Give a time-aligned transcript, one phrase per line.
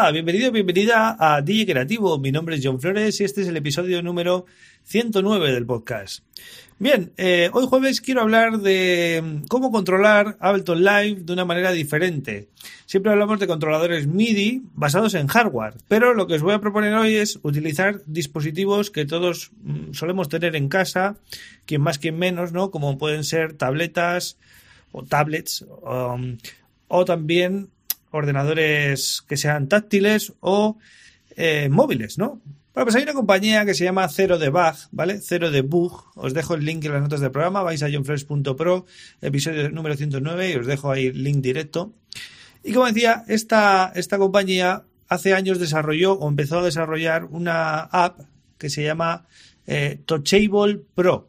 [0.00, 2.18] Hola, bienvenido, bienvenida a DJ Creativo.
[2.18, 4.46] Mi nombre es John Flores y este es el episodio número
[4.84, 6.24] 109 del podcast.
[6.78, 12.48] Bien, eh, hoy jueves quiero hablar de cómo controlar Ableton Live de una manera diferente.
[12.86, 16.94] Siempre hablamos de controladores MIDI basados en hardware, pero lo que os voy a proponer
[16.94, 21.18] hoy es utilizar dispositivos que todos mm, solemos tener en casa,
[21.66, 22.70] quien más, quien menos, ¿no?
[22.70, 24.38] Como pueden ser tabletas
[24.92, 26.38] o tablets um,
[26.88, 27.68] o también
[28.10, 30.78] ordenadores que sean táctiles o
[31.36, 32.40] eh, móviles, ¿no?
[32.72, 35.20] Bueno, pues hay una compañía que se llama Cero de Bug, ¿vale?
[35.20, 36.04] Cero de Bug.
[36.14, 37.62] Os dejo el link en las notas del programa.
[37.62, 38.86] Vais a johnfresh.pro,
[39.20, 41.92] episodio número 109, y os dejo ahí el link directo.
[42.62, 48.20] Y como decía, esta, esta compañía hace años desarrolló o empezó a desarrollar una app
[48.56, 49.26] que se llama
[49.66, 51.28] eh, Touchable Pro.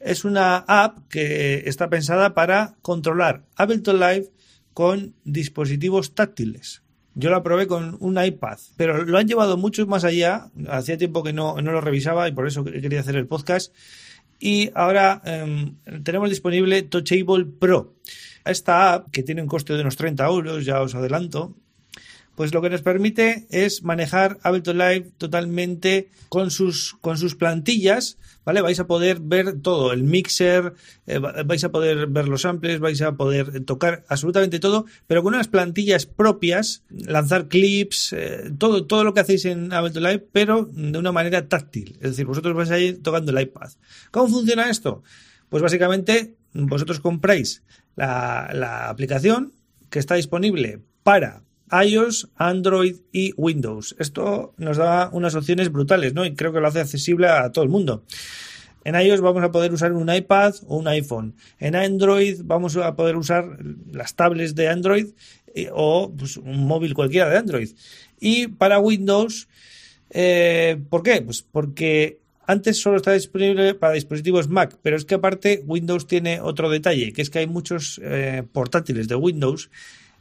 [0.00, 4.30] Es una app que está pensada para controlar Ableton Live
[4.74, 6.82] con dispositivos táctiles.
[7.14, 10.50] Yo la probé con un iPad, pero lo han llevado mucho más allá.
[10.68, 13.74] Hacía tiempo que no, lo revisaba y por eso quería hacer el podcast.
[14.38, 17.94] Y ahora em, tenemos disponible Touchable Pro.
[18.44, 21.54] Esta app, que tiene un coste de unos 30 euros, ya os adelanto,
[22.34, 28.16] pues lo que nos permite es manejar Ableton Live totalmente con sus, con sus plantillas,
[28.44, 28.62] ¿vale?
[28.62, 30.72] Vais a poder ver todo, el mixer,
[31.06, 35.34] eh, vais a poder ver los samples, vais a poder tocar absolutamente todo, pero con
[35.34, 40.68] unas plantillas propias, lanzar clips, eh, todo, todo lo que hacéis en Ableton Live, pero
[40.72, 41.98] de una manera táctil.
[42.00, 43.70] Es decir, vosotros vais a ir tocando el iPad.
[44.10, 45.02] ¿Cómo funciona esto?
[45.50, 47.62] Pues básicamente vosotros compráis
[47.94, 49.52] la, la aplicación
[49.90, 53.96] que está disponible para iOS, Android y Windows.
[53.98, 56.24] Esto nos da unas opciones brutales, ¿no?
[56.24, 58.04] Y creo que lo hace accesible a todo el mundo.
[58.84, 61.34] En iOS vamos a poder usar un iPad o un iPhone.
[61.58, 63.58] En Android vamos a poder usar
[63.92, 65.06] las tablets de Android
[65.54, 67.70] eh, o pues, un móvil cualquiera de Android.
[68.18, 69.48] Y para Windows,
[70.10, 71.22] eh, ¿por qué?
[71.22, 76.40] Pues porque antes solo estaba disponible para dispositivos Mac, pero es que aparte Windows tiene
[76.40, 79.70] otro detalle, que es que hay muchos eh, portátiles de Windows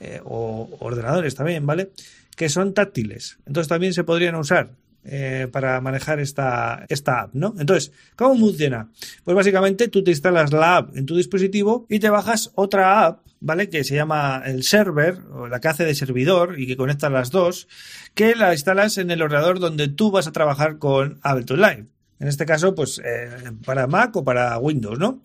[0.00, 1.90] eh, o ordenadores también, ¿vale?
[2.36, 3.38] Que son táctiles.
[3.46, 4.70] Entonces también se podrían usar
[5.08, 7.54] eh, para manejar esta, esta app, ¿no?
[7.58, 8.88] Entonces, ¿cómo funciona?
[9.22, 13.20] Pues básicamente tú te instalas la app en tu dispositivo y te bajas otra app,
[13.38, 13.68] ¿vale?
[13.68, 17.30] Que se llama el server, o la que hace de servidor y que conecta las
[17.30, 17.68] dos,
[18.14, 21.86] que la instalas en el ordenador donde tú vas a trabajar con Ableton Live.
[22.18, 25.20] En este caso, pues eh, para Mac o para Windows, ¿no?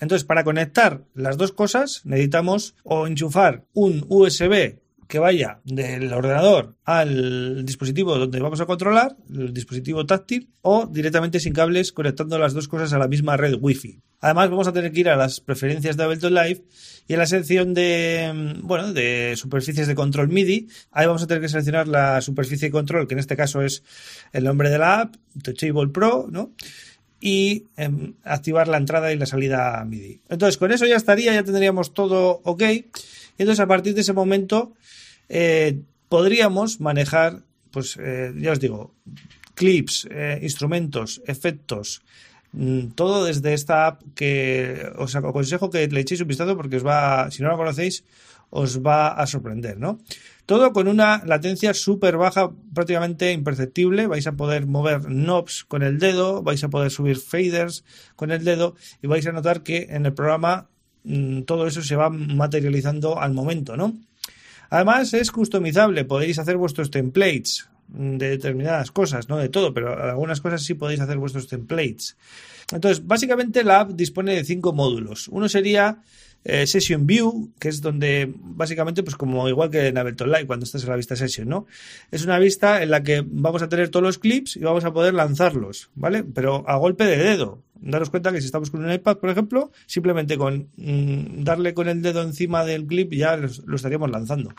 [0.00, 4.78] Entonces, para conectar las dos cosas, necesitamos o enchufar un USB
[5.10, 11.40] que vaya del ordenador al dispositivo donde vamos a controlar, el dispositivo táctil, o directamente
[11.40, 14.00] sin cables conectando las dos cosas a la misma red Wi-Fi.
[14.20, 16.62] Además, vamos a tener que ir a las preferencias de Ableton Live
[17.08, 21.42] y en la sección de, bueno, de superficies de control MIDI, ahí vamos a tener
[21.42, 23.82] que seleccionar la superficie de control, que en este caso es
[24.32, 26.52] el nombre de la app, Touchable Pro, ¿no?
[27.20, 30.22] Y em, activar la entrada y la salida MIDI.
[30.28, 32.62] Entonces, con eso ya estaría, ya tendríamos todo ok.
[33.36, 34.72] Entonces, a partir de ese momento,
[35.28, 38.94] eh, podríamos manejar, pues eh, ya os digo,
[39.54, 42.02] clips, eh, instrumentos, efectos,
[42.52, 46.86] mm, todo desde esta app que os aconsejo que le echéis un vistazo porque os
[46.86, 48.04] va, si no la conocéis,
[48.50, 50.00] os va a sorprender, ¿no?
[50.50, 54.08] Todo con una latencia súper baja, prácticamente imperceptible.
[54.08, 57.84] Vais a poder mover knobs con el dedo, vais a poder subir faders
[58.16, 60.68] con el dedo y vais a notar que en el programa
[61.04, 63.96] mm, todo eso se va materializando al momento, ¿no?
[64.70, 70.40] Además es customizable, podéis hacer vuestros templates de determinadas cosas, no de todo, pero algunas
[70.40, 72.16] cosas sí podéis hacer vuestros templates.
[72.72, 75.28] Entonces, básicamente la app dispone de cinco módulos.
[75.28, 76.02] Uno sería
[76.44, 80.64] eh, Session View, que es donde básicamente, pues como igual que en Ableton Live, cuando
[80.64, 81.66] estás en la vista Session, ¿no?
[82.10, 84.92] Es una vista en la que vamos a tener todos los clips y vamos a
[84.92, 86.24] poder lanzarlos, ¿vale?
[86.24, 87.62] Pero a golpe de dedo.
[87.82, 91.88] Daros cuenta que si estamos con un iPad, por ejemplo, simplemente con mm, darle con
[91.88, 94.50] el dedo encima del clip ya lo estaríamos lanzando.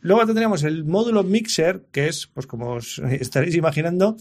[0.00, 4.16] Luego tendríamos el módulo Mixer, que es, pues como os estaréis imaginando,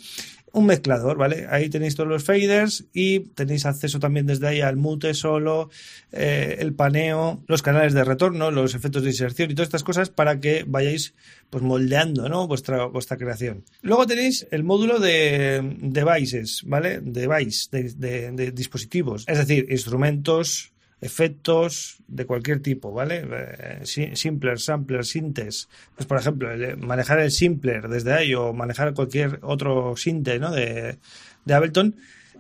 [0.53, 1.45] un mezclador, ¿vale?
[1.50, 5.69] Ahí tenéis todos los faders y tenéis acceso también desde ahí al mute solo,
[6.12, 10.09] eh, el paneo, los canales de retorno, los efectos de inserción y todas estas cosas
[10.09, 11.13] para que vayáis
[11.50, 12.47] pues moldeando, ¿no?
[12.47, 13.65] Vuestra, vuestra creación.
[13.81, 17.01] Luego tenéis el módulo de devices, ¿vale?
[17.01, 23.24] Device, de, de dispositivos, es decir, instrumentos, efectos de cualquier tipo, ¿vale?
[23.30, 25.70] Eh, simpler, sampler, sintes.
[25.96, 30.52] Pues por ejemplo, manejar el simpler desde ahí o manejar cualquier otro sinte, ¿no?
[30.52, 30.98] De,
[31.46, 31.96] de Ableton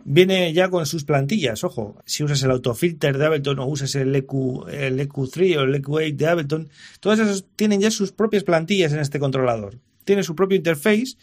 [0.09, 4.15] viene ya con sus plantillas, ojo, si usas el autofilter de Ableton o usas el,
[4.15, 6.69] EQ, el EQ3 o el EQ8 de Ableton,
[7.01, 9.79] todas esas tienen ya sus propias plantillas en este controlador.
[10.05, 11.17] Tiene su propio interface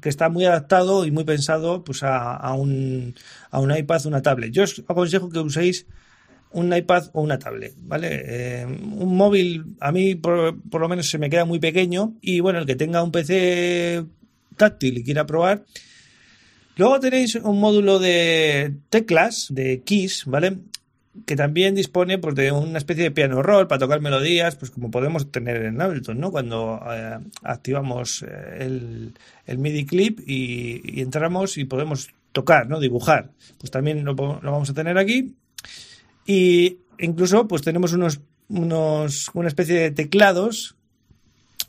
[0.00, 3.14] que está muy adaptado y muy pensado pues a, un,
[3.50, 4.50] a un iPad, una tablet.
[4.50, 5.86] Yo os aconsejo que uséis
[6.56, 8.22] un iPad o una tablet, ¿vale?
[8.24, 12.40] Eh, un móvil a mí por, por, lo menos se me queda muy pequeño y
[12.40, 14.04] bueno, el que tenga un PC
[14.56, 15.64] táctil y quiera probar.
[16.76, 20.58] Luego tenéis un módulo de teclas, de keys, ¿vale?
[21.26, 24.90] Que también dispone pues, de una especie de piano roll para tocar melodías, pues como
[24.90, 26.30] podemos tener en Ableton, ¿no?
[26.30, 29.12] Cuando eh, activamos eh, el,
[29.44, 32.80] el, MIDI clip y, entramos y podemos tocar, ¿no?
[32.80, 33.30] Dibujar.
[33.58, 35.34] Pues también lo, lo vamos a tener aquí
[36.26, 40.76] y incluso pues tenemos unos, unos, una especie de teclados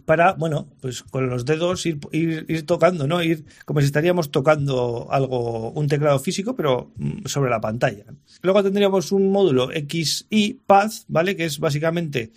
[0.05, 3.21] para, bueno, pues con los dedos ir, ir, tocando, ¿no?
[3.21, 8.05] Ir como si estaríamos tocando algo, un teclado físico, pero mm, sobre la pantalla.
[8.41, 11.35] Luego tendríamos un módulo XY Path, ¿vale?
[11.35, 12.31] Que es básicamente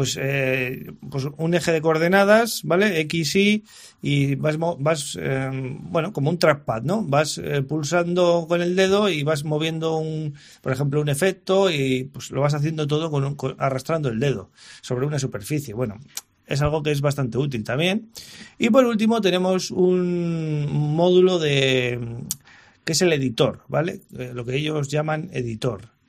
[0.00, 3.00] pues, eh, pues un eje de coordenadas, ¿vale?
[3.00, 3.64] X, Y,
[4.00, 7.02] y vas, em, bueno, como un trackpad, ¿no?
[7.02, 10.32] Vas eh, pulsando con el dedo y vas moviendo, un,
[10.62, 14.48] por ejemplo, un efecto y pues lo vas haciendo todo con, arrastrando el dedo
[14.80, 15.74] sobre una superficie.
[15.74, 16.00] Bueno,
[16.46, 18.10] es algo que es bastante útil también.
[18.56, 20.66] Y por último tenemos un
[20.96, 22.00] módulo de
[22.84, 24.00] que es el editor, ¿vale?
[24.16, 25.99] Eh, lo que ellos llaman editor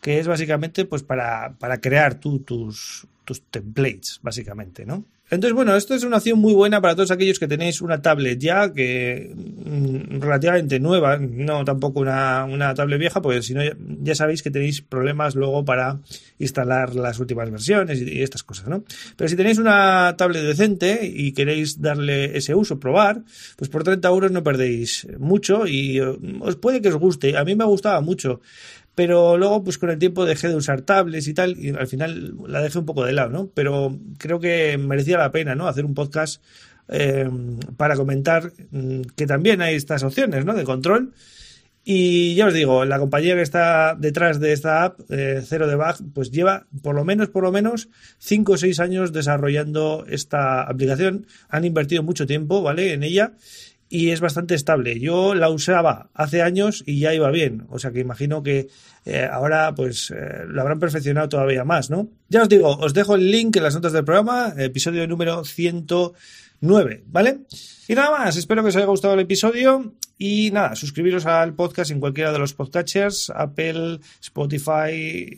[0.00, 5.04] que es básicamente pues para, para crear tú tus, tus templates, básicamente, ¿no?
[5.28, 8.38] Entonces, bueno, esto es una opción muy buena para todos aquellos que tenéis una tablet
[8.38, 13.60] ya, que mm, relativamente nueva, no tampoco una, una tablet vieja, porque si no
[14.02, 15.98] ya, sabéis que tenéis problemas luego para
[16.38, 18.84] instalar las últimas versiones y, estas cosas, ¿no?
[19.16, 23.22] Pero si tenéis una tablet decente y queréis darle ese uso, probar,
[23.56, 27.36] pues por 30 euros no perdéis mucho y eh, os puede que os guste.
[27.36, 28.40] A mí me gustaba mucho
[28.96, 32.34] pero luego pues con el tiempo dejé de usar tablets y tal y al final
[32.48, 33.50] la dejé un poco de lado, ¿no?
[33.54, 35.68] Pero creo que merecía la pena, ¿no?
[35.68, 36.42] Hacer un podcast
[36.88, 37.28] eh,
[37.76, 40.54] para comentar mm, que también hay estas opciones, ¿no?
[40.54, 41.12] De control.
[41.84, 45.76] Y ya os digo, la compañía que está detrás de esta app, eh, Cero de
[45.76, 50.62] Bug, pues lleva por lo menos, por lo menos, 5 o 6 años desarrollando esta
[50.62, 51.26] aplicación.
[51.50, 52.94] Han invertido mucho tiempo, ¿vale?
[52.94, 53.34] En ella
[53.88, 54.98] y es bastante estable.
[54.98, 58.68] Yo la usaba hace años y ya iba bien, o sea que imagino que
[59.04, 62.08] eh, ahora pues eh, lo habrán perfeccionado todavía más, ¿no?
[62.28, 67.04] Ya os digo, os dejo el link en las notas del programa, episodio número 109,
[67.06, 67.40] ¿vale?
[67.88, 71.90] Y nada más, espero que os haya gustado el episodio y nada, suscribiros al podcast
[71.90, 75.36] en cualquiera de los podcatchers, Apple, Spotify,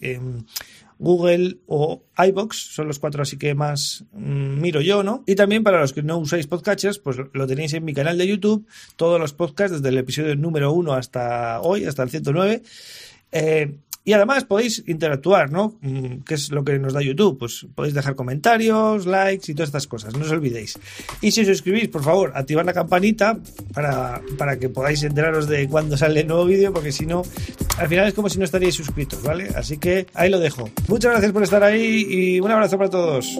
[0.99, 5.23] Google o iBox, son los cuatro así que más mm, miro yo, ¿no?
[5.27, 8.27] Y también para los que no usáis podcatchers, pues lo tenéis en mi canal de
[8.27, 8.67] YouTube,
[8.97, 12.62] todos los podcasts desde el episodio número uno hasta hoy, hasta el 109.
[13.31, 15.75] Eh, y además podéis interactuar, ¿no?
[15.82, 17.37] Mm, ¿Qué es lo que nos da YouTube?
[17.38, 20.78] Pues podéis dejar comentarios, likes y todas estas cosas, no os olvidéis.
[21.20, 23.38] Y si os suscribís, por favor, activad la campanita
[23.75, 27.20] para, para que podáis enteraros de cuando sale el nuevo vídeo, porque si no,
[27.76, 29.50] al final es como si no estaríais suscritos, ¿vale?
[29.55, 30.70] Así que ahí lo dejo.
[30.88, 33.38] Muchas gracias por estar ahí y un abrazo para todos.